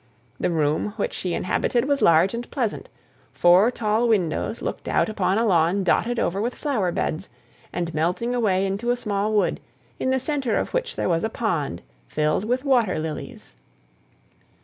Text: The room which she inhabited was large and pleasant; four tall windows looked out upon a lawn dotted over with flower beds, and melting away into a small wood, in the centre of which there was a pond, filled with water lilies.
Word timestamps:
The 0.39 0.49
room 0.49 0.95
which 0.97 1.13
she 1.13 1.35
inhabited 1.35 1.85
was 1.85 2.01
large 2.01 2.33
and 2.33 2.49
pleasant; 2.49 2.89
four 3.31 3.69
tall 3.69 4.07
windows 4.07 4.59
looked 4.59 4.87
out 4.87 5.09
upon 5.09 5.37
a 5.37 5.45
lawn 5.45 5.83
dotted 5.83 6.17
over 6.17 6.41
with 6.41 6.55
flower 6.55 6.91
beds, 6.91 7.29
and 7.71 7.93
melting 7.93 8.33
away 8.33 8.65
into 8.65 8.89
a 8.89 8.95
small 8.95 9.31
wood, 9.31 9.59
in 9.99 10.09
the 10.09 10.19
centre 10.19 10.57
of 10.57 10.73
which 10.73 10.95
there 10.95 11.07
was 11.07 11.23
a 11.23 11.29
pond, 11.29 11.83
filled 12.07 12.45
with 12.45 12.65
water 12.65 12.97
lilies. 12.97 13.53